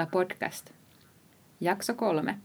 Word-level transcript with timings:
Mielentila 0.00 0.06
podcast. 0.24 0.70
Jakso 1.60 1.94
kolme. 1.94 2.38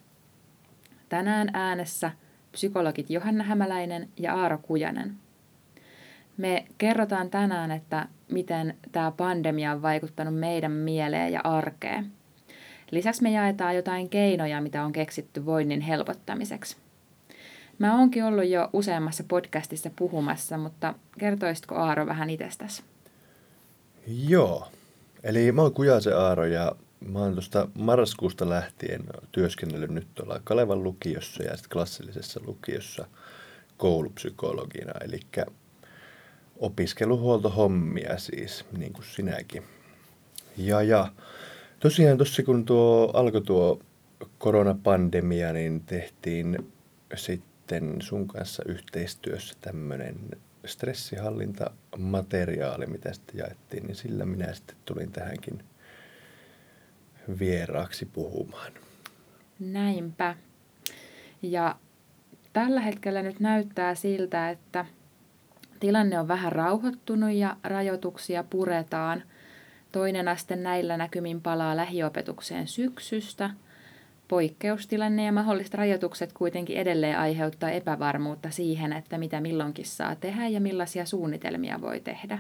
Tänään 1.09 1.49
äänessä 1.54 2.11
psykologit 2.51 3.09
Johanna 3.09 3.43
Hämäläinen 3.43 4.09
ja 4.17 4.35
Aaro 4.35 4.57
Kujanen. 4.57 5.15
Me 6.37 6.65
kerrotaan 6.77 7.29
tänään, 7.29 7.71
että 7.71 8.07
miten 8.31 8.75
tämä 8.91 9.11
pandemia 9.11 9.71
on 9.71 9.81
vaikuttanut 9.81 10.39
meidän 10.39 10.71
mieleen 10.71 11.33
ja 11.33 11.41
arkeen. 11.43 12.11
Lisäksi 12.91 13.23
me 13.23 13.32
jaetaan 13.32 13.75
jotain 13.75 14.10
keinoja, 14.10 14.61
mitä 14.61 14.85
on 14.85 14.91
keksitty 14.91 15.46
voinnin 15.46 15.82
helpottamiseksi. 15.82 16.77
Mä 17.79 17.97
oonkin 17.99 18.24
ollut 18.24 18.47
jo 18.47 18.69
useammassa 18.74 19.24
podcastissa 19.27 19.89
puhumassa, 19.96 20.57
mutta 20.57 20.93
kertoisitko 21.19 21.75
Aaro 21.75 22.05
vähän 22.05 22.29
itsestäsi? 22.29 22.83
Joo. 24.07 24.68
Eli 25.24 25.51
mä 25.51 25.61
oon 25.61 25.74
Kujasen 25.74 26.18
Aaro 26.18 26.46
ja 26.46 26.75
mä 26.99 27.19
oon 27.19 27.33
tuosta 27.33 27.67
marraskuusta 27.73 28.49
lähtien 28.49 29.04
työskennellyt 29.31 29.91
nyt 29.91 30.07
tuolla 30.15 30.41
Kalevan 30.43 30.83
lukiossa 30.83 31.43
ja 31.43 31.57
sitten 31.57 31.69
klassillisessa 31.69 32.41
lukiossa 32.45 33.08
koulupsykologina. 33.77 34.94
Eli 35.02 35.19
opiskeluhuoltohommia 36.58 38.17
siis, 38.17 38.66
niin 38.77 38.94
kuin 38.94 39.05
sinäkin. 39.05 39.63
Ja, 40.58 40.81
ja 40.81 41.11
tosiaan 41.80 42.17
tuossa 42.17 42.44
kun 42.44 42.66
tuo 42.66 43.11
alkoi 43.13 43.41
tuo 43.41 43.80
koronapandemia, 44.37 45.53
niin 45.53 45.81
tehtiin 45.81 46.71
sitten 47.15 48.02
sun 48.02 48.27
kanssa 48.27 48.63
yhteistyössä 48.65 49.55
tämmöinen 49.61 50.15
stressihallintamateriaali, 50.65 52.85
mitä 52.85 53.13
sitten 53.13 53.37
jaettiin, 53.37 53.83
niin 53.83 53.95
sillä 53.95 54.25
minä 54.25 54.53
sitten 54.53 54.75
tulin 54.85 55.11
tähänkin 55.11 55.63
vieraaksi 57.39 58.05
puhumaan. 58.05 58.71
Näinpä. 59.59 60.35
Ja 61.41 61.75
tällä 62.53 62.81
hetkellä 62.81 63.23
nyt 63.23 63.39
näyttää 63.39 63.95
siltä, 63.95 64.49
että 64.49 64.85
tilanne 65.79 66.19
on 66.19 66.27
vähän 66.27 66.51
rauhoittunut 66.51 67.31
ja 67.31 67.57
rajoituksia 67.63 68.43
puretaan. 68.43 69.23
Toinen 69.91 70.27
aste 70.27 70.55
näillä 70.55 70.97
näkymin 70.97 71.41
palaa 71.41 71.75
lähiopetukseen 71.75 72.67
syksystä– 72.67 73.49
Poikkeustilanne 74.27 75.25
ja 75.25 75.31
mahdolliset 75.31 75.73
rajoitukset 75.73 76.33
kuitenkin 76.33 76.77
edelleen 76.77 77.19
aiheuttaa 77.19 77.69
epävarmuutta 77.69 78.49
siihen, 78.49 78.93
että 78.93 79.17
mitä 79.17 79.41
milloinkin 79.41 79.85
saa 79.85 80.15
tehdä 80.15 80.47
ja 80.47 80.61
millaisia 80.61 81.05
suunnitelmia 81.05 81.81
voi 81.81 81.99
tehdä. 81.99 82.39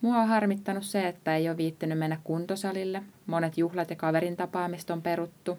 Mua 0.00 0.16
on 0.16 0.28
harmittanut 0.28 0.84
se, 0.84 1.08
että 1.08 1.36
ei 1.36 1.48
ole 1.48 1.56
viittynyt 1.56 1.98
mennä 1.98 2.20
kuntosalille. 2.24 3.02
Monet 3.26 3.58
juhlat 3.58 3.90
ja 3.90 3.96
kaverin 3.96 4.36
tapaamista 4.36 4.92
on 4.92 5.02
peruttu. 5.02 5.58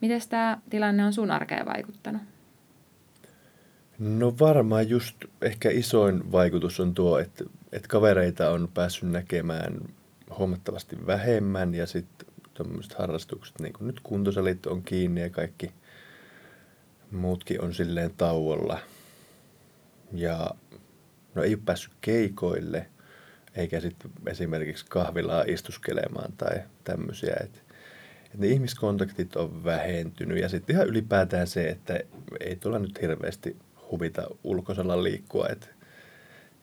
Miten 0.00 0.20
tämä 0.28 0.58
tilanne 0.70 1.04
on 1.04 1.12
sun 1.12 1.30
arkeen 1.30 1.66
vaikuttanut? 1.66 2.22
No 3.98 4.34
varmaan 4.40 4.88
just 4.88 5.16
ehkä 5.42 5.70
isoin 5.70 6.32
vaikutus 6.32 6.80
on 6.80 6.94
tuo, 6.94 7.18
että, 7.18 7.44
että 7.72 7.88
kavereita 7.88 8.50
on 8.50 8.68
päässyt 8.74 9.10
näkemään 9.10 9.80
huomattavasti 10.38 11.06
vähemmän 11.06 11.74
ja 11.74 11.86
sitten 11.86 12.28
tämmöiset 12.54 12.94
harrastukset, 12.94 13.60
niin 13.60 13.72
kuin 13.72 13.86
nyt 13.86 14.00
kuntosalit 14.02 14.66
on 14.66 14.82
kiinni 14.82 15.20
ja 15.20 15.30
kaikki 15.30 15.70
muutkin 17.10 17.60
on 17.60 17.74
silleen 17.74 18.10
tauolla. 18.16 18.78
Ja 20.12 20.50
no 21.34 21.42
ei 21.42 21.54
ole 21.54 21.62
päässyt 21.64 21.92
keikoille, 22.00 22.86
eikä 23.56 23.80
sitten 23.80 24.10
esimerkiksi 24.26 24.86
kahvilaa 24.88 25.44
istuskelemaan 25.46 26.32
tai 26.32 26.62
tämmöisiä. 26.84 27.36
Että 27.40 27.58
et 28.34 28.40
ne 28.40 28.46
ihmiskontaktit 28.46 29.36
on 29.36 29.64
vähentynyt 29.64 30.38
ja 30.38 30.48
sitten 30.48 30.76
ihan 30.76 30.88
ylipäätään 30.88 31.46
se, 31.46 31.68
että 31.68 32.00
ei 32.40 32.56
tulla 32.56 32.78
nyt 32.78 33.02
hirveästi 33.02 33.56
huvita 33.90 34.26
ulkosalla 34.44 35.02
liikkua. 35.02 35.48
Että 35.48 35.66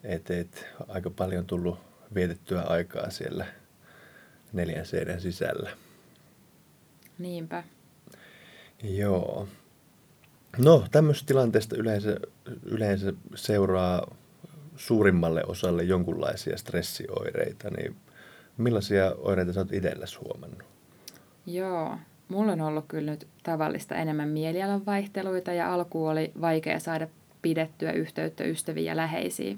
et, 0.04 0.32
et, 0.32 0.68
aika 0.88 1.10
paljon 1.10 1.46
tullut 1.46 1.80
vietettyä 2.16 2.62
aikaa 2.62 3.10
siellä 3.10 3.46
neljän 4.54 4.86
seinän 4.86 5.22
sisällä. 5.22 5.70
Niinpä. 7.18 7.64
Joo. 8.84 9.48
No, 10.58 10.88
tämmöisestä 10.92 11.28
tilanteesta 11.28 11.76
yleensä, 11.76 12.18
yleensä 12.66 13.14
seuraa 13.36 14.16
suurimmalle 14.76 15.44
osalle 15.48 15.84
jonkunlaisia 15.84 16.58
stressioireita, 16.58 17.70
niin 17.70 17.96
millaisia 18.58 19.16
oireita 19.18 19.54
sä 19.54 19.60
oot 19.60 19.74
itsellesi 19.74 20.20
huomannut? 20.24 20.64
Joo, 21.46 21.98
mulla 22.28 22.52
on 22.52 22.62
ollut 22.62 22.86
kyllä 22.88 23.12
nyt 23.12 23.28
tavallista 23.44 23.96
enemmän 23.96 24.30
mielialan 24.30 24.86
vaihteluita 24.86 25.54
ja 25.54 25.74
alku 25.74 26.08
oli 26.08 26.32
vaikea 26.42 26.80
saada 26.80 27.08
pidettyä 27.42 27.92
yhteyttä 27.92 28.44
ystäviä 28.44 28.92
ja 28.92 28.98
läheisiä. 28.98 29.56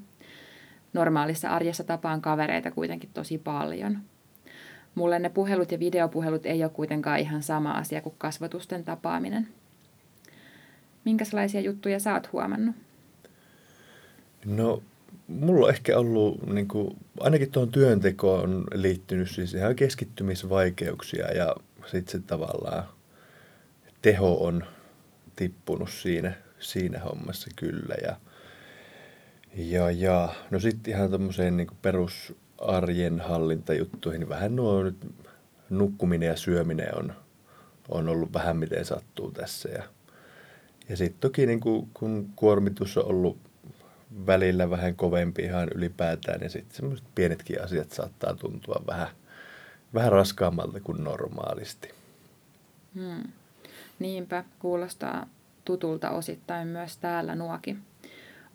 Normaalissa 0.93 1.49
arjessa 1.49 1.83
tapaan 1.83 2.21
kavereita 2.21 2.71
kuitenkin 2.71 3.09
tosi 3.13 3.37
paljon– 3.37 3.97
Mulle 4.95 5.19
ne 5.19 5.29
puhelut 5.29 5.71
ja 5.71 5.79
videopuhelut 5.79 6.45
ei 6.45 6.63
ole 6.63 6.71
kuitenkaan 6.71 7.19
ihan 7.19 7.43
sama 7.43 7.71
asia 7.71 8.01
kuin 8.01 8.15
kasvatusten 8.17 8.83
tapaaminen. 8.83 9.47
Minkälaisia 11.05 11.61
juttuja 11.61 11.99
sä 11.99 12.13
oot 12.13 12.31
huomannut? 12.31 12.75
No, 14.45 14.83
mulla 15.27 15.65
on 15.65 15.73
ehkä 15.73 15.97
ollut, 15.97 16.47
niin 16.47 16.67
kuin, 16.67 16.97
ainakin 17.19 17.51
tuohon 17.51 17.71
työntekoon 17.71 18.63
liittynyt 18.73 19.31
siis 19.31 19.53
ihan 19.53 19.75
keskittymisvaikeuksia 19.75 21.31
ja 21.31 21.55
sitten 21.85 22.11
se 22.21 22.27
tavallaan 22.27 22.83
teho 24.01 24.45
on 24.45 24.63
tippunut 25.35 25.89
siinä, 25.89 26.33
siinä 26.59 26.99
hommassa 26.99 27.49
kyllä. 27.55 27.95
Ja, 28.03 28.15
ja, 29.55 29.91
ja 29.91 30.29
no 30.51 30.59
sitten 30.59 30.93
ihan 30.93 31.09
tuommoiseen 31.09 31.57
niin 31.57 31.67
perus 31.81 32.33
arjen 32.57 33.19
hallintajuttuihin. 33.19 34.29
Vähän 34.29 34.55
nuo 34.55 34.83
nyt 34.83 34.97
nukkuminen 35.69 36.27
ja 36.27 36.35
syöminen 36.35 36.97
on, 36.97 37.13
on 37.89 38.09
ollut 38.09 38.33
vähän 38.33 38.57
miten 38.57 38.85
sattuu 38.85 39.31
tässä. 39.31 39.69
Ja, 39.69 39.83
ja 40.89 40.97
sitten 40.97 41.21
toki 41.21 41.45
niin 41.45 41.59
kuin, 41.59 41.89
kun 41.93 42.29
kuormitus 42.35 42.97
on 42.97 43.05
ollut 43.05 43.37
välillä 44.27 44.69
vähän 44.69 44.95
kovempi 44.95 45.41
ihan 45.41 45.69
ylipäätään, 45.75 46.39
niin 46.39 46.49
sitten 46.49 46.75
semmoiset 46.75 47.07
pienetkin 47.15 47.63
asiat 47.63 47.91
saattaa 47.91 48.35
tuntua 48.35 48.81
vähän, 48.87 49.07
vähän 49.93 50.11
raskaammalta 50.11 50.79
kuin 50.79 51.03
normaalisti. 51.03 51.89
Hmm. 52.95 53.23
Niinpä, 53.99 54.43
kuulostaa 54.59 55.27
tutulta 55.65 56.09
osittain 56.09 56.67
myös 56.67 56.97
täällä 56.97 57.35
nuokin. 57.35 57.79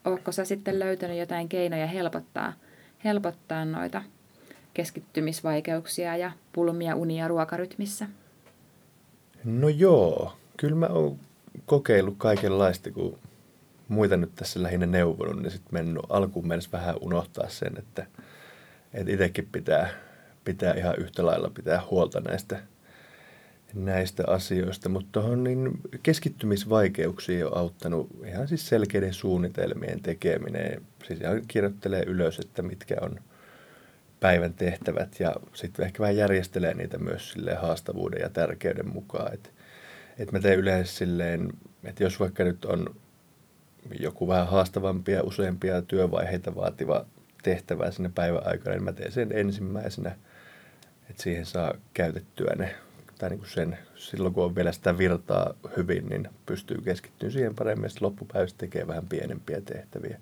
Oletko 0.05 0.33
sä 0.33 0.45
sitten 0.45 0.79
löytänyt 0.79 1.19
jotain 1.19 1.49
keinoja 1.49 1.87
helpottaa– 1.87 2.53
helpottaa 3.05 3.65
noita 3.65 4.03
keskittymisvaikeuksia 4.75 6.17
ja 6.17 6.33
pulmia 6.53 6.97
unia 6.97 7.29
ruokarytmissä? 7.29 8.07
No 9.45 9.69
joo, 9.69 10.33
kyllä 10.57 10.77
mä 10.77 10.87
oon 10.87 11.17
kokeillut 11.67 12.15
kaikenlaista, 12.19 12.91
kun 12.91 13.19
muita 13.91 14.17
nyt 14.17 14.35
tässä 14.35 14.63
lähinnä 14.63 14.87
neuvonut, 14.87 15.43
niin 15.43 15.51
sitten 15.51 15.75
mennyt 15.75 16.03
alkuun 16.09 16.49
mennessä 16.49 16.73
vähän 16.73 16.95
unohtaa 17.01 17.49
sen, 17.49 17.73
että, 17.79 18.07
että 18.95 19.13
itsekin 19.13 19.49
pitää, 19.53 19.89
pitää 20.45 20.75
ihan 20.75 20.95
yhtä 20.99 21.27
lailla 21.27 21.51
pitää 21.55 21.83
huolta 21.91 22.21
näistä, 22.21 22.61
näistä 23.75 24.25
asioista. 24.27 24.89
Mutta 24.89 25.09
tuohon 25.13 25.45
niin 25.45 25.71
keskittymisvaikeuksiin 26.03 27.47
on 27.47 27.57
auttanut 27.57 28.09
ihan 28.27 28.49
siis 28.49 28.69
selkeiden 28.69 29.15
suunnitelmien 29.15 30.03
tekeminen 30.03 30.83
siis 31.07 31.21
ihan 31.21 31.43
kirjoittelee 31.49 32.03
ylös, 32.07 32.39
että 32.39 32.63
mitkä 32.63 32.97
on 33.01 33.21
päivän 34.21 34.55
tehtävät 34.55 35.21
ja 35.21 35.37
sitten 35.55 35.85
ehkä 35.85 36.01
vähän 36.01 36.17
järjestelee 36.17 36.75
niitä 36.75 36.99
myös 36.99 37.33
sille 37.33 37.55
haastavuuden 37.55 38.21
ja 38.21 38.29
tärkeyden 38.29 38.89
mukaan. 38.89 39.35
Että 39.35 39.51
et 40.19 40.33
mä 40.33 40.41
teen 40.41 40.59
yleensä 40.59 40.93
silleen, 40.93 41.53
että 41.85 42.03
jos 42.03 42.21
vaikka 42.21 42.45
nyt 42.45 42.65
on 42.65 42.95
joku 44.01 44.29
vähän 44.29 44.49
haastavampia, 44.49 45.23
useampia 45.23 45.83
työvaiheita 45.83 46.55
vaativa 46.55 47.07
tehtävä 47.43 47.91
sinne 47.91 48.11
päivän 48.15 48.47
aikana, 48.47 48.77
niin 48.77 48.85
mä 48.85 48.93
teen 48.93 49.13
sen 49.13 49.33
ensimmäisenä, 49.33 50.17
että 51.11 51.23
siihen 51.23 51.47
saa 51.47 51.75
käytettyä 51.95 52.55
ne, 52.59 52.75
tai 53.19 53.31
niin 53.31 53.39
kuin 53.39 53.51
sen, 53.51 53.79
silloin 53.95 54.35
kun 54.35 54.45
on 54.45 54.55
vielä 54.55 54.73
sitä 54.73 54.99
virtaa 54.99 55.55
hyvin, 55.77 56.09
niin 56.09 56.29
pystyy 56.47 56.81
keskittymään 56.85 57.33
siihen 57.33 57.55
paremmin, 57.55 57.85
ja 57.85 57.91
loppupäivästä 58.01 58.59
tekee 58.59 58.87
vähän 58.87 59.07
pienempiä 59.09 59.61
tehtäviä. 59.61 60.21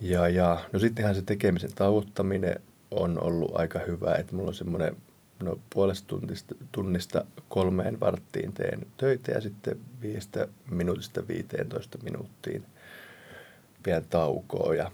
Ja, 0.00 0.28
ja 0.28 0.64
no 0.72 0.78
sittenhän 0.78 1.14
se 1.14 1.22
tekemisen 1.22 1.74
tauottaminen 1.74 2.60
on 2.90 3.22
ollut 3.22 3.52
aika 3.54 3.78
hyvä, 3.78 4.14
että 4.14 4.36
mulla 4.36 4.48
on 4.48 4.54
semmoinen 4.54 4.96
no, 5.40 5.58
puolesta 5.70 6.06
tunnista, 6.06 6.54
tunnista 6.72 7.24
kolmeen 7.48 8.00
varttiin 8.00 8.52
teen 8.52 8.86
töitä 8.96 9.32
ja 9.32 9.40
sitten 9.40 9.80
viistä 10.02 10.48
minuutista 10.70 11.28
15 11.28 11.98
minuuttiin 12.02 12.64
pidän 13.82 14.04
taukoa 14.10 14.74
ja 14.74 14.90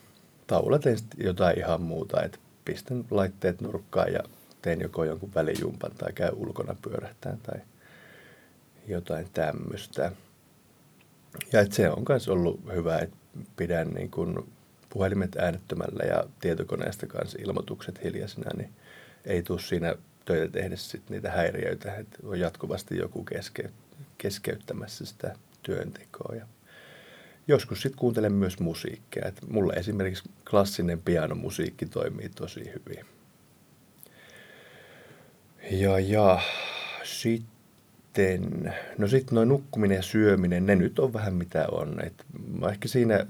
tauolla 0.47 0.79
teen 0.79 0.99
jotain 1.17 1.59
ihan 1.59 1.83
muuta, 1.83 2.23
että 2.23 2.39
pistän 2.65 3.05
laitteet 3.11 3.61
nurkkaan 3.61 4.13
ja 4.13 4.21
teen 4.63 4.81
joko 4.81 5.05
jonkun 5.05 5.35
välijumpan 5.35 5.93
tai 5.99 6.13
käy 6.13 6.31
ulkona 6.35 6.77
pyörähtään 6.83 7.39
tai 7.39 7.61
jotain 8.89 9.27
tämmöistä. 9.33 10.13
Ja 11.53 11.61
että 11.61 11.75
se 11.75 11.91
on 11.91 12.05
myös 12.09 12.29
ollut 12.29 12.61
hyvä, 12.75 12.99
että 12.99 13.17
pidän 13.57 13.89
niin 13.89 14.11
kun 14.11 14.49
puhelimet 14.89 15.37
äänettömällä 15.37 16.05
ja 16.05 16.25
tietokoneesta 16.41 17.07
kanssa 17.07 17.39
ilmoitukset 17.43 18.05
hiljaisina, 18.05 18.51
niin 18.57 18.73
ei 19.25 19.43
tule 19.43 19.61
siinä 19.61 19.95
töitä 20.31 20.53
tehdä 20.53 20.77
sit 20.77 21.11
niitä 21.11 21.31
häiriöitä, 21.31 21.97
että 21.97 22.19
on 22.23 22.41
jatkuvasti 22.41 22.97
joku 22.97 23.25
keske, 23.25 23.71
keskeyttämässä 24.19 25.07
sitä 25.07 25.35
työntekoa. 25.63 26.35
Ja 26.35 26.47
joskus 27.49 27.83
sitten 27.83 27.99
kuuntelen 27.99 28.33
myös 28.33 28.61
musiikkia. 28.61 29.29
Et 29.29 29.43
mulle 29.49 29.73
esimerkiksi 29.73 30.31
klassinen 30.51 31.03
pianomusiikki 31.03 31.87
toimii 31.87 32.29
tosi 32.29 32.61
hyvin. 32.65 33.07
Ja, 35.71 35.99
ja 35.99 36.41
sitten, 37.05 38.75
no 38.99 39.09
sitten 39.09 39.35
noin 39.35 39.49
nukkuminen 39.49 39.97
ja 39.97 40.03
syöminen, 40.03 40.67
ne 40.67 40.77
nyt 40.77 40.99
on 40.99 41.13
vähän 41.13 41.35
mitä 41.35 41.67
on. 41.73 42.05
Et 42.07 42.25
mä 42.59 42.69
ehkä 42.69 42.89
siinä, 42.89 43.27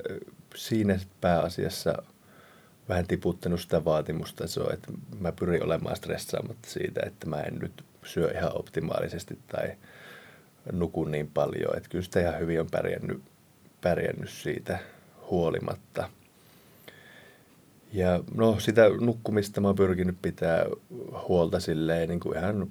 siinä 0.54 0.98
pääasiassa 1.20 2.02
vähän 2.90 3.06
tiputtanut 3.06 3.60
sitä 3.60 3.84
vaatimusta, 3.84 4.46
se 4.46 4.60
on, 4.60 4.72
että 4.72 4.92
mä 5.20 5.32
pyrin 5.32 5.64
olemaan 5.64 5.96
stressaamatta 5.96 6.70
siitä, 6.70 7.00
että 7.06 7.26
mä 7.26 7.40
en 7.40 7.58
nyt 7.58 7.84
syö 8.04 8.30
ihan 8.30 8.58
optimaalisesti 8.58 9.38
tai 9.46 9.72
nukun 10.72 11.10
niin 11.10 11.30
paljon. 11.34 11.76
Että 11.76 11.88
kyllä 11.88 12.04
sitä 12.04 12.20
ihan 12.20 12.38
hyvin 12.38 12.60
on 12.60 12.70
pärjännyt, 12.70 13.22
pärjännyt 13.80 14.30
siitä 14.30 14.78
huolimatta. 15.30 16.10
Ja 17.92 18.20
no 18.34 18.60
sitä 18.60 18.88
nukkumista 19.00 19.60
mä 19.60 19.68
oon 19.68 19.76
pyrkinyt 19.76 20.16
pitää 20.22 20.66
huolta 21.28 21.60
silleen 21.60 22.08
niin 22.08 22.20
kuin 22.20 22.38
ihan 22.38 22.70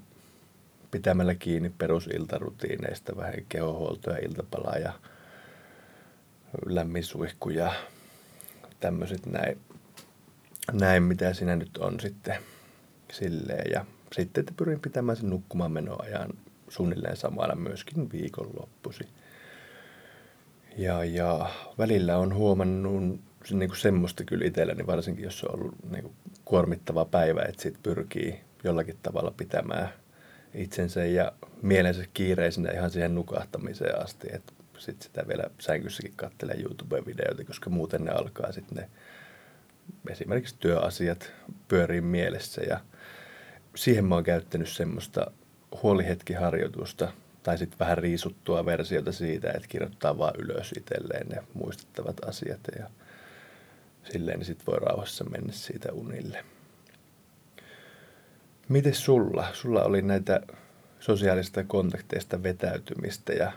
pitämällä 0.91 1.35
kiinni 1.35 1.69
perusiltarutiineista, 1.77 3.17
vähän 3.17 3.33
kehohuoltoa 3.49 4.15
iltapalaa 4.15 4.77
ja 4.77 4.93
lämmin 6.65 7.03
suihku 7.03 7.49
ja 7.49 7.73
tämmöiset 8.79 9.25
näin, 9.25 9.57
näin, 10.73 11.03
mitä 11.03 11.33
siinä 11.33 11.55
nyt 11.55 11.77
on 11.77 11.99
sitten 11.99 12.35
silleen. 13.11 13.71
Ja 13.71 13.85
sitten 14.11 14.41
että 14.41 14.53
pyrin 14.57 14.79
pitämään 14.79 15.17
sen 15.17 15.29
nukkumaan 15.29 15.71
menoajan 15.71 16.29
suunnilleen 16.69 17.17
samalla 17.17 17.55
myöskin 17.55 18.11
viikonloppusi. 18.11 19.07
Ja, 20.77 21.03
ja 21.03 21.49
välillä 21.77 22.17
on 22.17 22.35
huomannut 22.35 23.19
niin 23.51 23.69
kuin 23.69 23.79
semmoista 23.79 24.23
kyllä 24.23 24.45
itselläni, 24.45 24.87
varsinkin 24.87 25.23
jos 25.23 25.43
on 25.43 25.55
ollut 25.55 25.75
niin 25.91 26.03
kuin 26.03 26.13
kuormittava 26.45 27.05
päivä, 27.05 27.41
että 27.41 27.61
sit 27.61 27.83
pyrkii 27.83 28.39
jollakin 28.63 28.97
tavalla 29.03 29.31
pitämään 29.37 29.89
itsensä 30.53 31.05
ja 31.05 31.31
mielensä 31.61 32.03
kiireisenä 32.13 32.71
ihan 32.71 32.91
siihen 32.91 33.15
nukahtamiseen 33.15 34.01
asti, 34.01 34.27
että 34.33 34.53
sitten 34.77 35.07
sitä 35.07 35.27
vielä 35.27 35.43
sängyssäkin 35.59 36.13
katselee 36.15 36.55
YouTube-videoita, 36.55 37.43
koska 37.43 37.69
muuten 37.69 38.03
ne 38.03 38.11
alkaa 38.11 38.51
sitten 38.51 38.77
ne 38.77 38.89
esimerkiksi 40.09 40.55
työasiat 40.59 41.33
pyörii 41.67 42.01
mielessä 42.01 42.61
ja 42.61 42.79
siihen 43.75 44.05
mä 44.05 44.15
oon 44.15 44.23
käyttänyt 44.23 44.69
semmoista 44.69 45.31
huolihetkiharjoitusta 45.83 47.11
tai 47.43 47.57
sitten 47.57 47.79
vähän 47.79 47.97
riisuttua 47.97 48.65
versiota 48.65 49.11
siitä, 49.11 49.51
että 49.51 49.67
kirjoittaa 49.67 50.17
vaan 50.17 50.33
ylös 50.37 50.73
itselleen 50.77 51.27
ne 51.27 51.43
muistettavat 51.53 52.23
asiat 52.25 52.59
ja 52.79 52.89
silleen 54.11 54.45
sitten 54.45 54.65
voi 54.67 54.79
rauhassa 54.79 55.23
mennä 55.23 55.53
siitä 55.53 55.93
unille. 55.93 56.45
Miten 58.69 58.93
sulla? 58.95 59.47
Sulla 59.53 59.83
oli 59.83 60.01
näitä 60.01 60.41
sosiaalista 60.99 61.63
kontakteista 61.63 62.43
vetäytymistä 62.43 63.33
ja 63.33 63.51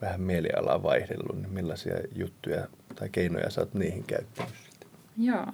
vähän 0.00 0.20
mielialaa 0.20 0.82
vaihdellut, 0.82 1.36
niin 1.36 1.52
millaisia 1.52 1.94
juttuja 2.14 2.68
tai 2.94 3.08
keinoja 3.08 3.50
sä 3.50 3.60
oot 3.60 3.74
niihin 3.74 4.04
käyttänyt? 4.04 4.52
Joo. 5.16 5.46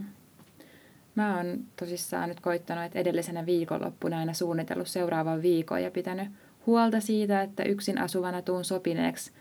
Mä 1.15 1.37
oon 1.37 1.59
tosissaan 1.77 2.29
nyt 2.29 2.41
koittanut, 2.41 2.85
että 2.85 2.99
edellisenä 2.99 3.47
viikonloppuna 3.47 4.19
aina 4.19 4.33
suunnitellut 4.33 4.89
seuraavan 4.89 5.43
viikon 5.43 5.83
ja 5.83 5.91
pitänyt 5.91 6.29
huolta 6.67 7.01
siitä, 7.01 7.43
että 7.43 7.63
yksin 7.63 7.99
asuvana 7.99 8.43
tuun 8.43 8.65
sopineeksi 8.65 9.33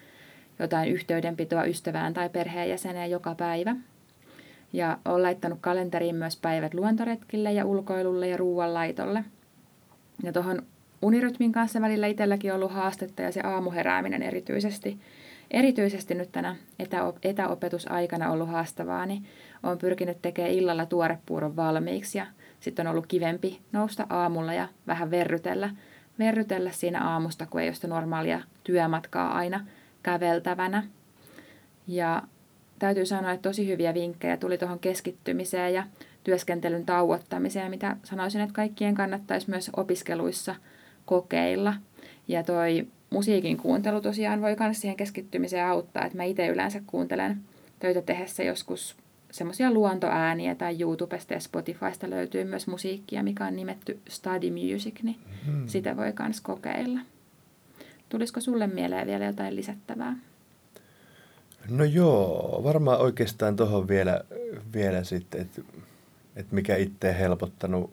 jotain 0.59 0.91
yhteydenpitoa 0.91 1.63
ystävään 1.63 2.13
tai 2.13 2.29
perheenjäseneen 2.29 3.11
joka 3.11 3.35
päivä. 3.35 3.75
Ja 4.73 4.97
olen 5.05 5.23
laittanut 5.23 5.59
kalenteriin 5.61 6.15
myös 6.15 6.37
päivät 6.37 6.73
luontoretkille 6.73 7.53
ja 7.53 7.65
ulkoilulle 7.65 8.27
ja 8.27 8.37
ruoanlaitolle. 8.37 9.23
Ja 10.23 10.33
tuohon 10.33 10.63
unirytmin 11.01 11.51
kanssa 11.51 11.81
välillä 11.81 12.07
itselläkin 12.07 12.53
ollut 12.53 12.71
haastetta 12.71 13.21
ja 13.21 13.31
se 13.31 13.41
aamuherääminen 13.43 14.23
erityisesti. 14.23 14.99
Erityisesti 15.51 16.15
nyt 16.15 16.31
tänä 16.31 16.55
etäopetusaikana 17.23 18.31
ollut 18.31 18.49
haastavaa, 18.49 19.05
niin 19.05 19.23
olen 19.63 19.77
pyrkinyt 19.77 20.21
tekemään 20.21 20.53
illalla 20.53 20.85
tuorepuuron 20.85 21.55
valmiiksi 21.55 22.17
ja 22.17 22.25
sitten 22.59 22.87
on 22.87 22.91
ollut 22.91 23.07
kivempi 23.07 23.59
nousta 23.71 24.07
aamulla 24.09 24.53
ja 24.53 24.67
vähän 24.87 25.11
verrytellä, 25.11 25.69
verrytellä 26.19 26.71
siinä 26.71 27.03
aamusta, 27.03 27.45
kun 27.45 27.61
ei 27.61 27.67
ole 27.67 27.73
sitä 27.73 27.87
normaalia 27.87 28.41
työmatkaa 28.63 29.33
aina 29.33 29.65
käveltävänä. 30.03 30.83
Ja 31.87 32.23
täytyy 32.79 33.05
sanoa, 33.05 33.31
että 33.31 33.49
tosi 33.49 33.67
hyviä 33.67 33.93
vinkkejä 33.93 34.37
tuli 34.37 34.57
tuohon 34.57 34.79
keskittymiseen 34.79 35.73
ja 35.73 35.83
työskentelyn 36.23 36.85
tauottamiseen, 36.85 37.69
mitä 37.69 37.97
sanoisin, 38.03 38.41
että 38.41 38.53
kaikkien 38.53 38.95
kannattaisi 38.95 39.49
myös 39.49 39.71
opiskeluissa 39.77 40.55
kokeilla. 41.05 41.73
Ja 42.27 42.43
toi 42.43 42.87
musiikin 43.13 43.57
kuuntelu 43.57 44.01
tosiaan 44.01 44.41
voi 44.41 44.55
myös 44.59 44.81
siihen 44.81 44.97
keskittymiseen 44.97 45.65
auttaa, 45.65 46.05
että 46.05 46.17
mä 46.17 46.23
itse 46.23 46.47
yleensä 46.47 46.81
kuuntelen 46.87 47.37
töitä 47.79 48.01
tehdessä 48.01 48.43
joskus 48.43 48.95
semmoisia 49.31 49.71
luontoääniä 49.71 50.55
tai 50.55 50.81
YouTubesta 50.81 51.33
ja 51.33 51.39
Spotifysta 51.39 52.09
löytyy 52.09 52.43
myös 52.43 52.67
musiikkia, 52.67 53.23
mikä 53.23 53.45
on 53.45 53.55
nimetty 53.55 53.99
Study 54.09 54.49
Music, 54.51 55.03
niin 55.03 55.17
mm-hmm. 55.25 55.67
sitä 55.67 55.97
voi 55.97 56.13
myös 56.19 56.41
kokeilla. 56.41 56.99
Tulisiko 58.09 58.39
sulle 58.39 58.67
mieleen 58.67 59.07
vielä 59.07 59.25
jotain 59.25 59.55
lisättävää? 59.55 60.15
No 61.69 61.83
joo, 61.83 62.61
varmaan 62.63 62.99
oikeastaan 62.99 63.55
tuohon 63.55 63.87
vielä, 63.87 64.21
vielä 64.73 65.03
sitten, 65.03 65.41
että, 65.41 65.61
että 66.35 66.55
mikä 66.55 66.75
itse 66.75 67.15
helpottanut, 67.19 67.91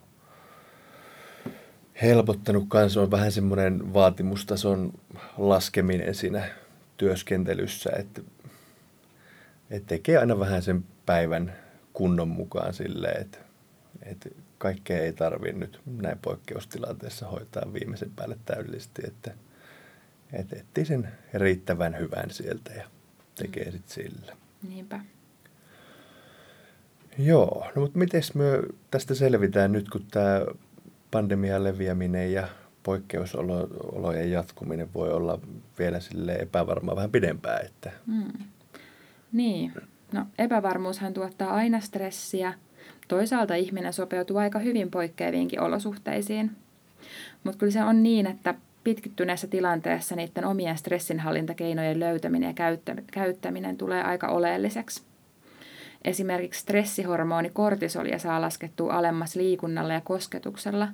helpottanut 2.02 2.64
kanssa 2.69 3.00
on 3.02 3.11
vähän 3.11 3.33
semmoinen 3.33 3.95
vaatimustason 3.95 4.92
laskeminen 5.38 6.14
siinä 6.14 6.49
työskentelyssä, 6.97 7.90
että, 7.97 8.21
että 9.71 9.88
tekee 9.88 10.19
aina 10.19 10.38
vähän 10.38 10.62
sen 10.62 10.85
päivän 11.07 11.57
kunnon 11.92 12.28
mukaan 12.28 12.75
silleen, 12.75 13.21
että, 13.21 13.38
että 14.02 14.28
kaikkea 14.59 14.99
ei 14.99 15.12
tarvitse 15.12 15.59
nyt 15.59 15.80
näin 15.87 16.19
poikkeustilanteessa 16.23 17.26
hoitaa 17.26 17.73
viimeisen 17.73 18.11
päälle 18.16 18.38
täydellisesti, 18.45 19.02
että, 19.07 19.35
että 20.33 20.57
etsii 20.57 20.85
sen 20.85 21.09
riittävän 21.35 21.99
hyvän 21.99 22.30
sieltä 22.30 22.73
ja 22.73 22.85
tekee 23.35 23.71
sitten 23.71 23.95
sillä. 23.95 24.37
Niinpä. 24.69 25.00
Joo, 27.19 27.66
no 27.75 27.83
mutta 27.83 27.99
miten 27.99 28.23
me 28.35 28.45
tästä 28.90 29.14
selvitään 29.14 29.73
nyt, 29.73 29.90
kun 29.90 30.07
tämä 30.11 30.40
pandemian 31.11 31.64
leviäminen 31.64 32.33
ja 32.33 32.49
poikkeusolojen 32.83 34.31
jatkuminen 34.31 34.95
voi 34.95 35.12
olla 35.12 35.40
vielä 35.79 36.00
sille 36.00 36.33
epävarmaa 36.33 36.97
vähän 36.97 37.11
pidempään. 37.11 37.67
Että... 37.67 37.93
Mm. 38.07 38.45
Niin, 39.33 39.73
no 40.12 40.26
epävarmuushan 40.38 41.14
tuottaa 41.14 41.55
aina 41.55 41.81
stressiä. 41.81 42.55
Toisaalta 43.09 43.55
ihminen 43.55 43.93
sopeutuu 43.93 44.37
aika 44.37 44.59
hyvin 44.59 44.90
poikkeaviinkin 44.90 45.61
olosuhteisiin. 45.61 46.50
Mutta 47.45 47.59
kyllä 47.59 47.73
se 47.73 47.85
on 47.85 48.02
niin, 48.02 48.26
että 48.26 48.55
pitkittyneessä 48.85 49.47
tilanteessa 49.47 50.17
niiden 50.17 50.45
omien 50.45 50.79
stressinhallintakeinojen 50.79 52.00
löytäminen 52.00 52.55
ja 52.61 52.79
käyttäminen 53.12 53.76
tulee 53.76 54.02
aika 54.02 54.29
oleelliseksi. 54.29 55.10
Esimerkiksi 56.04 56.61
stressihormoni 56.61 57.50
kortisolia 57.50 58.19
saa 58.19 58.40
laskettua 58.40 58.92
alemmas 58.92 59.37
liikunnalla 59.37 59.92
ja 59.92 60.00
kosketuksella. 60.00 60.88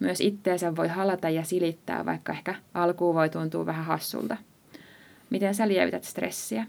Myös 0.00 0.20
itteensä 0.20 0.76
voi 0.76 0.88
halata 0.88 1.30
ja 1.30 1.44
silittää, 1.44 2.06
vaikka 2.06 2.32
ehkä 2.32 2.54
alkuun 2.74 3.14
voi 3.14 3.28
tuntua 3.28 3.66
vähän 3.66 3.84
hassulta. 3.84 4.36
Miten 5.30 5.54
sä 5.54 5.68
lievität 5.68 6.04
stressiä? 6.04 6.66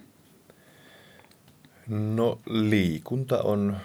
No 1.88 2.40
liikunta 2.46 3.42
on 3.42 3.78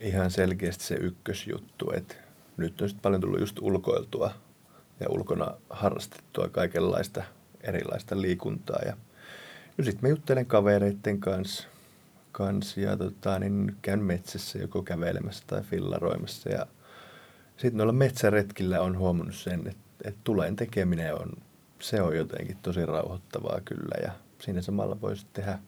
ihan 0.00 0.30
selkeästi 0.30 0.84
se 0.84 0.94
ykkösjuttu, 0.94 1.92
että 1.92 2.14
nyt 2.56 2.80
on 2.80 2.88
paljon 3.02 3.20
tullut 3.20 3.40
just 3.40 3.58
ulkoiltua 3.58 4.30
ja 5.00 5.06
ulkona 5.10 5.50
harrastettua 5.70 6.48
kaikenlaista 6.48 7.22
erilaista 7.60 8.20
liikuntaa. 8.20 8.80
Ja, 8.86 8.96
ja 9.78 9.84
sitten 9.84 10.02
mä 10.02 10.08
juttelen 10.08 10.46
kavereiden 10.46 11.20
kanssa, 11.20 11.68
kanssa 12.36 12.80
ja 12.80 12.96
tota, 12.96 13.38
niin 13.38 13.76
käyn 13.82 14.02
metsässä 14.02 14.58
joko 14.58 14.82
kävelemässä 14.82 15.44
tai 15.46 15.62
fillaroimassa 15.62 16.50
ja 16.50 16.66
sitten 17.56 17.76
noilla 17.76 17.92
metsäretkillä 17.92 18.80
on 18.80 18.98
huomannut 18.98 19.34
sen, 19.34 19.60
että, 19.66 19.82
että 20.04 20.20
tulen 20.24 20.56
tekeminen 20.56 21.14
on, 21.14 21.32
se 21.80 22.02
on 22.02 22.16
jotenkin 22.16 22.56
tosi 22.62 22.86
rauhoittavaa 22.86 23.60
kyllä 23.64 23.94
ja 24.02 24.12
siinä 24.38 24.62
samalla 24.62 25.00
voisi 25.00 25.26
tehdä, 25.32 25.58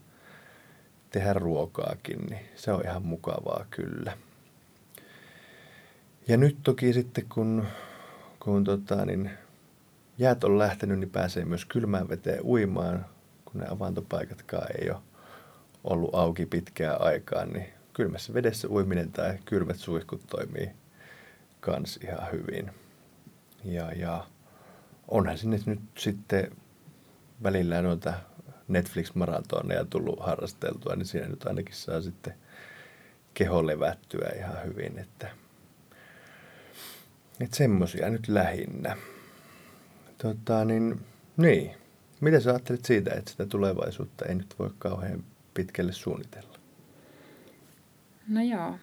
tehdä 1.11 1.33
ruokaakin, 1.33 2.19
niin 2.31 2.41
se 2.55 2.73
on 2.73 2.85
ihan 2.85 3.03
mukavaa 3.03 3.67
kyllä. 3.71 4.13
Ja 6.29 6.37
nyt 6.37 6.57
toki 6.63 6.93
sitten 6.93 7.25
kun, 7.29 7.67
kun 8.41 8.65
tota, 8.65 9.05
niin 9.05 9.31
jäät 10.19 10.45
on 10.45 10.59
lähtenyt, 10.59 10.99
niin 10.99 11.11
pääsee 11.11 11.45
myös 11.45 11.65
kylmään 11.65 12.09
veteen 12.09 12.45
uimaan, 12.45 13.07
kun 13.45 13.61
ne 13.61 13.67
avantopaikatkaan 13.71 14.67
ei 14.81 14.91
ole 14.91 15.08
ollut 15.85 16.15
auki 16.15 16.47
pitkään 16.47 17.03
aikaan, 17.03 17.53
niin 17.53 17.67
kylmässä 17.93 18.35
vedessä 18.35 18.69
uiminen 18.69 19.13
tai 19.13 19.39
kylmät 19.45 19.77
suihkut 19.77 20.27
toimii 20.27 20.71
kans 21.61 21.97
ihan 21.97 22.33
hyvin. 22.33 22.71
Ja, 23.65 23.93
ja 23.93 24.27
onhan 25.09 25.39
sinne 25.39 25.61
nyt 25.67 25.81
sitten 25.99 26.51
välillä 27.43 27.83
noita 27.83 28.15
Netflix-maratoneja 28.69 29.85
tullut 29.85 30.21
harrasteltua, 30.21 30.97
niin 30.97 31.07
siinä 31.07 31.29
nyt 31.29 31.45
ainakin 31.45 31.75
saa 31.75 32.01
sitten 32.01 32.35
keho 33.35 33.67
levättyä 33.67 34.33
ihan 34.37 34.65
hyvin, 34.65 34.99
että, 34.99 35.31
että 37.41 37.57
semmosia 37.57 38.11
nyt 38.11 38.29
lähinnä. 38.29 38.97
Tota, 40.19 40.65
niin, 40.65 41.01
niin. 41.37 41.75
Mitä 42.21 42.41
sä 42.41 42.51
ajattelet 42.51 42.85
siitä, 42.85 43.15
että 43.15 43.31
sitä 43.31 43.47
tulevaisuutta 43.47 44.25
ei 44.25 44.35
nyt 44.35 44.55
voi 44.59 44.71
kauhean 44.79 45.25
pitkälle 45.59 45.93
suunnitella? 45.93 46.59
No 48.29 48.43
joo, 48.43 48.75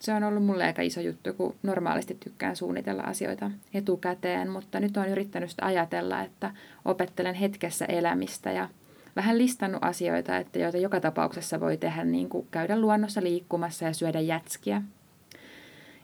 se 0.00 0.14
on 0.14 0.24
ollut 0.24 0.44
mulle 0.44 0.64
aika 0.64 0.82
iso 0.82 1.00
juttu, 1.00 1.34
kun 1.34 1.54
normaalisti 1.62 2.16
tykkään 2.20 2.56
suunnitella 2.56 3.02
asioita 3.02 3.50
etukäteen, 3.74 4.50
mutta 4.50 4.80
nyt 4.80 4.96
olen 4.96 5.10
yrittänyt 5.10 5.50
sitä 5.50 5.66
ajatella, 5.66 6.22
että 6.22 6.50
opettelen 6.84 7.34
hetkessä 7.34 7.84
elämistä 7.84 8.52
ja 8.52 8.68
vähän 9.16 9.38
listannut 9.38 9.84
asioita, 9.84 10.36
että 10.36 10.58
joita 10.58 10.78
joka 10.78 11.00
tapauksessa 11.00 11.60
voi 11.60 11.76
tehdä, 11.76 12.04
niin 12.04 12.28
kuin 12.28 12.46
käydä 12.50 12.80
luonnossa 12.80 13.22
liikkumassa 13.22 13.84
ja 13.84 13.92
syödä 13.92 14.20
jätskiä. 14.20 14.82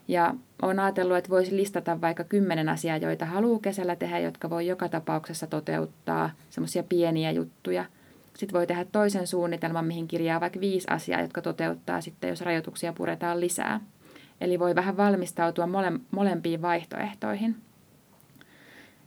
Ja 0.07 0.35
olen 0.61 0.79
ajatellut, 0.79 1.17
että 1.17 1.29
voisi 1.29 1.55
listata 1.55 2.01
vaikka 2.01 2.23
kymmenen 2.23 2.69
asiaa, 2.69 2.97
joita 2.97 3.25
haluaa 3.25 3.59
kesällä 3.59 3.95
tehdä, 3.95 4.19
jotka 4.19 4.49
voi 4.49 4.67
joka 4.67 4.89
tapauksessa 4.89 5.47
toteuttaa, 5.47 6.29
semmoisia 6.49 6.83
pieniä 6.83 7.31
juttuja. 7.31 7.85
Sitten 8.37 8.53
voi 8.53 8.67
tehdä 8.67 8.85
toisen 8.91 9.27
suunnitelman, 9.27 9.85
mihin 9.85 10.07
kirjaa 10.07 10.41
vaikka 10.41 10.59
viisi 10.59 10.87
asiaa, 10.89 11.21
jotka 11.21 11.41
toteuttaa 11.41 12.01
sitten, 12.01 12.29
jos 12.29 12.41
rajoituksia 12.41 12.93
puretaan 12.93 13.39
lisää. 13.39 13.79
Eli 14.41 14.59
voi 14.59 14.75
vähän 14.75 14.97
valmistautua 14.97 15.65
mole- 15.65 15.99
molempiin 16.11 16.61
vaihtoehtoihin. 16.61 17.55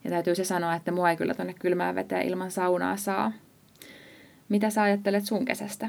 Ja 0.04 0.10
täytyy 0.10 0.34
se 0.34 0.44
sanoa, 0.44 0.74
että 0.74 0.92
mua 0.92 1.10
ei 1.10 1.16
kyllä 1.16 1.34
tuonne 1.34 1.54
kylmään 1.54 1.94
veteen 1.94 2.26
ilman 2.26 2.50
saunaa 2.50 2.96
saa. 2.96 3.32
Mitä 4.48 4.70
sä 4.70 4.82
ajattelet 4.82 5.24
sun 5.24 5.44
kesästä? 5.44 5.88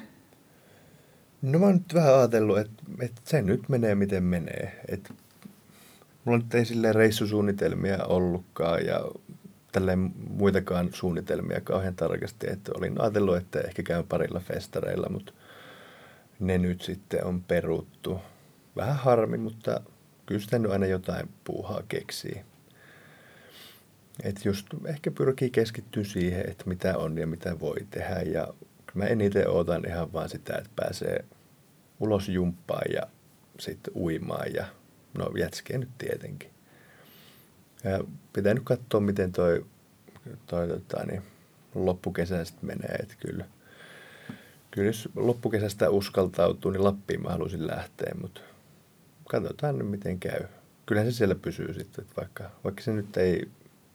No 1.42 1.60
mä 1.60 1.66
oon 1.66 1.76
nyt 1.76 1.94
vähän 1.94 2.16
ajatellut, 2.16 2.58
että, 2.60 2.84
että 3.02 3.22
se 3.26 3.42
nyt 3.42 3.70
menee 3.70 3.96
miten 3.96 4.24
menee. 4.24 4.82
Että 4.88 5.14
mulla 6.26 6.38
nyt 6.38 6.54
ei 6.54 6.66
silleen 6.66 6.96
reissusuunnitelmia 6.96 8.06
ollutkaan 8.06 8.86
ja 8.86 9.02
tälleen 9.72 10.12
muitakaan 10.30 10.90
suunnitelmia 10.94 11.62
kauhean 11.62 11.96
tarkasti. 11.96 12.48
Että 12.50 12.72
olin 12.78 13.02
ajatellut, 13.02 13.38
että 13.38 13.62
ehkä 13.62 13.84
käyn 13.84 14.08
parilla 14.08 14.40
festareilla, 14.40 15.10
mutta 15.10 15.34
ne 16.40 16.58
nyt 16.58 16.82
sitten 16.82 17.26
on 17.26 17.44
peruttu. 17.44 18.20
Vähän 18.76 18.96
harmi, 18.96 19.38
mutta 19.38 19.82
kyllä 20.26 20.42
sitä 20.42 20.60
nyt 20.60 20.72
aina 20.72 20.86
jotain 20.86 21.30
puuhaa 21.44 21.84
keksii. 21.88 22.42
Että 24.24 24.42
just 24.46 24.68
ehkä 24.86 25.12
pyrkii 25.12 25.50
keskittyä 25.50 26.04
siihen, 26.04 26.50
että 26.50 26.64
mitä 26.68 26.98
on 26.98 27.18
ja 27.18 27.28
mitä 27.28 27.60
voi 27.60 27.88
tehdä. 27.90 28.22
Ja 28.22 28.54
mä 28.94 29.06
eniten 29.06 29.50
ootan 29.50 29.86
ihan 29.88 30.14
vaan 30.14 30.30
sitä, 30.30 30.58
että 30.58 30.70
pääsee 30.76 31.26
ulos 32.00 32.30
jumppaan 32.30 32.92
ja 32.94 33.02
sitten 33.60 33.94
uimaan 33.96 34.54
ja 34.54 34.66
no 35.18 35.32
jätskee 35.38 35.78
nyt 35.78 35.90
tietenkin. 35.98 36.50
Ja 37.84 38.04
pitää 38.34 38.54
nyt 38.54 38.64
katsoa, 38.64 39.02
miten 39.02 39.32
toi, 39.32 39.66
toi 40.48 40.68
tota, 40.68 41.06
niin, 41.06 41.22
loppukesä 41.76 42.46
sitten 42.46 42.68
menee, 42.68 42.96
että 42.96 43.16
kyllä, 43.20 43.46
kyllä 44.72 44.88
jos 44.88 45.10
loppukesästä 45.16 45.90
uskaltautuu, 45.90 46.72
niin 46.72 46.84
Lappiin 46.84 47.24
mä 47.24 47.30
haluaisin 47.30 47.68
lähteä, 47.68 48.12
mutta 48.22 48.42
katsotaan 49.30 49.78
nyt 49.78 49.90
miten 49.90 50.20
käy. 50.20 50.42
Kyllähän 50.86 51.12
se 51.12 51.18
siellä 51.18 51.36
pysyy 51.36 51.74
sitten, 51.74 52.02
että 52.04 52.16
vaikka, 52.22 52.52
vaikka 52.64 52.82
se 52.82 52.94
nyt 52.94 53.18
ei 53.18 53.50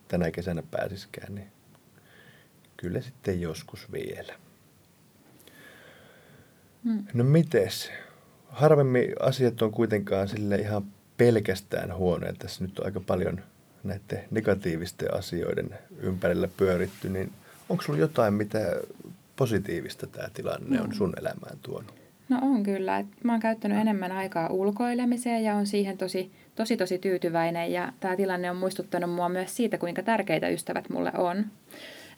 tänä 0.08 0.30
kesänä 0.30 0.62
pääsiskään, 0.70 1.34
niin 1.34 1.48
kyllä 2.76 3.00
sitten 3.00 3.40
joskus 3.40 3.92
vielä. 3.92 4.34
Hmm. 6.84 7.04
No 7.14 7.24
mites? 7.24 7.90
Harvemmin 8.48 9.12
asiat 9.20 9.62
on 9.62 9.72
kuitenkaan 9.72 10.28
sille 10.28 10.56
ihan 10.56 10.84
pelkästään 11.16 11.94
huonoja. 11.94 12.32
Tässä 12.38 12.64
nyt 12.64 12.78
on 12.78 12.86
aika 12.86 13.00
paljon 13.00 13.40
näiden 13.84 14.24
negatiivisten 14.30 15.14
asioiden 15.14 15.70
ympärillä 16.00 16.48
pyöritty, 16.56 17.08
niin 17.08 17.32
onko 17.68 17.82
sulla 17.82 17.98
jotain, 17.98 18.34
mitä 18.34 18.58
positiivista 19.36 20.06
tämä 20.06 20.28
tilanne 20.34 20.80
on 20.80 20.94
sun 20.94 21.12
elämään 21.20 21.58
tuonut? 21.62 21.94
No 22.28 22.38
on 22.42 22.62
kyllä. 22.62 23.04
Mä 23.24 23.32
oon 23.32 23.40
käyttänyt 23.40 23.78
enemmän 23.78 24.12
aikaa 24.12 24.48
ulkoilemiseen 24.48 25.44
ja 25.44 25.54
on 25.54 25.66
siihen 25.66 25.98
tosi, 25.98 26.32
tosi, 26.54 26.76
tosi 26.76 26.98
tyytyväinen. 26.98 27.72
Ja 27.72 27.92
tämä 28.00 28.16
tilanne 28.16 28.50
on 28.50 28.56
muistuttanut 28.56 29.10
mua 29.10 29.28
myös 29.28 29.56
siitä, 29.56 29.78
kuinka 29.78 30.02
tärkeitä 30.02 30.48
ystävät 30.48 30.88
mulle 30.88 31.12
on. 31.14 31.44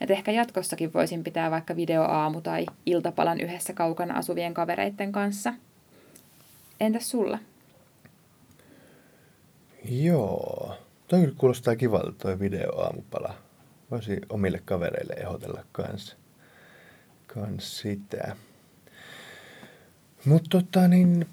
Et 0.00 0.10
ehkä 0.10 0.30
jatkossakin 0.32 0.92
voisin 0.92 1.24
pitää 1.24 1.50
vaikka 1.50 1.76
videoaamu 1.76 2.40
tai 2.40 2.66
iltapalan 2.86 3.40
yhdessä 3.40 3.72
kaukana 3.72 4.14
asuvien 4.14 4.54
kavereiden 4.54 5.12
kanssa. 5.12 5.54
Entäs 6.80 7.10
sulla? 7.10 7.38
Joo. 9.90 10.76
Toi 11.08 11.20
kyllä 11.20 11.34
kuulostaa 11.38 11.76
kivalta 11.76 12.12
toi 12.12 12.38
videoaamupala. 12.38 13.34
Voisi 13.90 14.20
omille 14.28 14.62
kavereille 14.64 15.14
ehdotella 15.14 15.64
kans, 15.72 16.16
kans 17.26 17.78
sitä. 17.78 18.36
Mutta 20.24 20.48
tota 20.50 20.88
niin, 20.88 21.26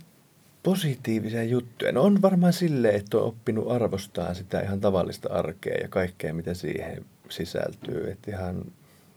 positiivisia 0.64 1.44
juttuja. 1.44 1.92
No 1.92 2.02
on 2.02 2.22
varmaan 2.22 2.54
silleen, 2.54 2.96
että 2.96 3.18
on 3.18 3.24
oppinut 3.24 3.72
arvostaa 3.72 4.34
sitä 4.34 4.62
ihan 4.62 4.82
tavallista 4.82 5.34
arkea 5.34 5.78
ja 5.82 5.88
kaikkea, 5.88 6.34
mitä 6.34 6.54
siihen 6.54 7.06
sisältyy. 7.30 8.12
Että 8.12 8.32
ihan 8.32 8.66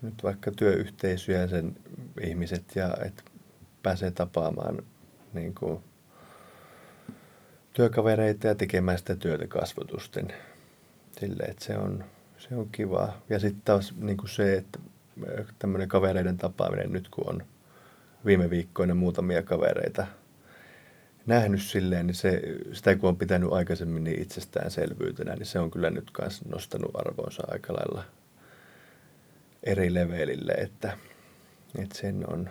nyt 0.03 0.23
vaikka 0.23 0.51
työyhteisöjä 0.51 1.47
sen 1.47 1.77
ihmiset 2.21 2.65
ja 2.75 2.97
että 3.05 3.23
pääsee 3.83 4.11
tapaamaan 4.11 4.83
niin 5.33 5.55
kuin, 5.55 5.81
työkavereita 7.77 8.47
ja 8.47 8.55
tekemään 8.55 8.99
sitä 8.99 9.17
työtä 9.17 9.47
kasvotusten. 9.47 10.35
Silleen, 11.21 11.51
että 11.51 11.65
se 11.65 11.79
on, 11.79 12.05
se 12.39 12.55
on 12.55 12.69
kiva. 12.73 13.13
Ja 13.29 13.39
sitten 13.39 13.63
taas 13.65 13.95
niin 13.99 14.17
kuin 14.17 14.29
se, 14.29 14.57
että 14.57 14.79
tämmöinen 15.59 15.89
kavereiden 15.89 16.37
tapaaminen 16.37 16.93
nyt 16.93 17.09
kun 17.09 17.29
on 17.29 17.43
viime 18.25 18.51
viikkoina 18.51 18.95
muutamia 18.95 19.43
kavereita 19.43 20.07
nähnyt 21.27 21.63
silleen, 21.63 22.07
niin 22.07 22.15
se, 22.15 22.43
sitä 22.73 22.97
kun 22.97 23.09
on 23.09 23.17
pitänyt 23.17 23.53
aikaisemmin 23.53 24.05
niin 24.05 24.23
itsestäänselvyytenä, 24.23 25.35
niin 25.35 25.47
se 25.47 25.59
on 25.59 25.71
kyllä 25.71 25.91
nyt 25.91 26.11
myös 26.21 26.45
nostanut 26.45 26.91
arvoonsa 26.95 27.43
aika 27.51 27.73
lailla 27.73 28.05
eri 29.63 29.95
levelille, 29.95 30.53
että, 30.53 30.99
että 31.79 31.99
sen, 31.99 32.33
on, 32.33 32.51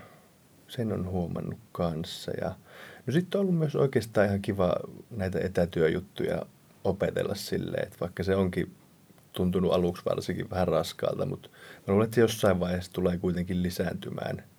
sen 0.68 0.94
on 0.94 1.08
huomannut 1.08 1.60
kanssa. 1.72 2.32
Ja, 2.42 2.56
no 3.08 3.14
sitten 3.14 3.40
on 3.40 3.42
ollut 3.42 3.60
myös 3.60 3.76
oikeastaan 3.76 4.28
ihan 4.28 4.42
kiva 4.42 4.76
näitä 5.10 5.40
etätyöjuttuja 5.40 6.46
opetella 6.84 7.36
silleen, 7.36 7.84
että 7.84 8.00
vaikka 8.00 8.24
se 8.24 8.36
onkin 8.36 8.76
tuntunut 9.32 9.74
aluksi 9.74 10.06
varsinkin 10.06 10.50
vähän 10.50 10.68
raskaalta, 10.68 11.26
mutta 11.26 11.50
mä 11.88 11.92
luulen, 11.94 12.06
että 12.06 12.20
jossain 12.20 12.60
vaiheessa 12.60 12.94
tulee 12.94 13.18
kuitenkin 13.18 13.64
lisääntymään– 13.64 14.44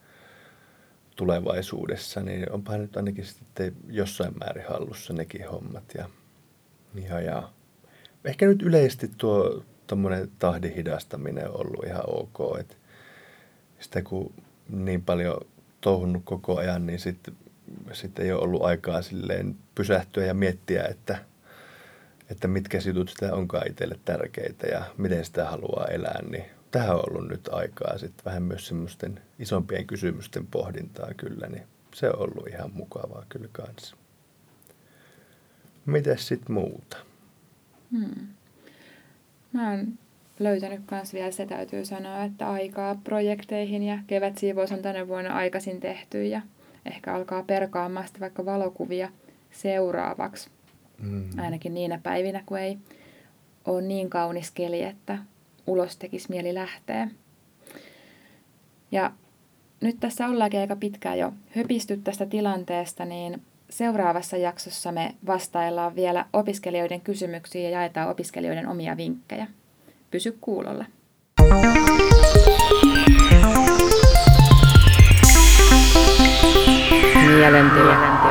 tulevaisuudessa, 1.16 2.22
niin 2.22 2.52
onpa 2.52 2.76
nyt 2.76 2.96
ainakin 2.96 3.26
sitten 3.26 3.76
jossain 3.88 4.38
määrin 4.38 4.64
hallussa 4.68 5.12
nekin 5.12 5.48
hommat. 5.48 5.84
Ja, 5.98 6.08
ja, 7.08 7.20
ja. 7.20 7.48
Ehkä 8.24 8.46
nyt 8.46 8.62
yleisesti 8.62 9.10
tuo 9.18 9.64
tuommoinen 9.86 10.30
tahdin 10.38 10.74
hidastaminen 10.74 11.48
on 11.48 11.60
ollut 11.60 11.84
ihan 11.86 12.04
ok. 12.06 12.58
Että 12.60 12.74
sitä 13.80 14.02
kun 14.02 14.34
niin 14.68 15.02
paljon 15.02 15.40
touhunnut 15.80 16.22
koko 16.24 16.56
ajan, 16.56 16.86
niin 16.86 16.98
sitten 16.98 17.36
sit 17.92 18.18
ei 18.18 18.32
ole 18.32 18.42
ollut 18.42 18.62
aikaa 18.62 19.02
silleen 19.02 19.56
pysähtyä 19.74 20.26
ja 20.26 20.34
miettiä, 20.34 20.84
että, 20.84 21.18
että 22.30 22.48
mitkä 22.48 22.78
jutut 22.86 23.08
sitä 23.08 23.34
onkaan 23.34 23.66
itselle 23.70 23.98
tärkeitä 24.04 24.66
ja 24.66 24.84
miten 24.98 25.24
sitä 25.24 25.44
haluaa 25.44 25.86
elää, 25.86 26.22
niin 26.30 26.44
tähän 26.70 26.96
on 26.96 27.04
ollut 27.10 27.28
nyt 27.28 27.48
aikaa 27.52 27.98
sitten 27.98 28.24
vähän 28.24 28.42
myös 28.42 28.66
semmoisten 28.66 29.20
isompien 29.38 29.86
kysymysten 29.86 30.46
pohdintaa 30.46 31.10
kyllä, 31.16 31.46
niin 31.46 31.62
se 31.94 32.10
on 32.10 32.20
ollut 32.20 32.48
ihan 32.48 32.70
mukavaa 32.74 33.26
kyllä 33.28 33.48
kanssa. 33.52 33.96
Mites 35.86 36.28
sitten 36.28 36.54
muuta? 36.54 36.96
Hmm. 37.90 38.26
Mä 39.52 39.70
oon 39.70 39.98
löytänyt 40.38 40.80
myös 40.90 41.12
vielä, 41.14 41.30
se 41.30 41.46
täytyy 41.46 41.84
sanoa, 41.84 42.24
että 42.24 42.50
aikaa 42.50 43.00
projekteihin 43.04 43.82
ja 43.82 43.98
kevätsiivous 44.06 44.72
on 44.72 44.82
tänä 44.82 45.08
vuonna 45.08 45.34
aikaisin 45.34 45.80
tehty 45.80 46.24
ja 46.24 46.42
ehkä 46.86 47.14
alkaa 47.14 47.42
perkaamaan 47.42 48.06
sitten 48.06 48.20
vaikka 48.20 48.44
valokuvia 48.44 49.08
seuraavaksi. 49.50 50.50
Mm. 50.98 51.30
Ainakin 51.38 51.74
niinä 51.74 52.00
päivinä, 52.02 52.42
kun 52.46 52.58
ei 52.58 52.78
ole 53.64 53.82
niin 53.82 54.10
kaunis 54.10 54.50
keli, 54.50 54.82
että 54.82 55.18
ulos 55.66 55.96
tekisi 55.96 56.30
mieli 56.30 56.54
lähteä. 56.54 57.08
Ja 58.92 59.12
nyt 59.80 59.96
tässä 60.00 60.26
ollaankin 60.26 60.60
aika 60.60 60.76
pitkään 60.76 61.18
jo 61.18 61.32
höpisty 61.56 61.96
tästä 61.96 62.26
tilanteesta, 62.26 63.04
niin 63.04 63.42
seuraavassa 63.70 64.36
jaksossa 64.36 64.92
me 64.92 65.14
vastaillaan 65.26 65.96
vielä 65.96 66.26
opiskelijoiden 66.32 67.00
kysymyksiin 67.00 67.64
ja 67.64 67.70
jaetaan 67.70 68.10
opiskelijoiden 68.10 68.68
omia 68.68 68.96
vinkkejä. 68.96 69.46
Pysy 70.10 70.38
kuulolla. 70.40 70.84
adelante. 77.36 77.80
Adelante. 77.80 78.25